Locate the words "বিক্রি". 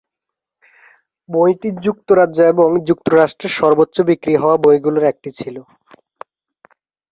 4.09-4.33